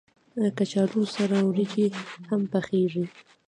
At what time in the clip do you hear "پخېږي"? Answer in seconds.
2.51-3.05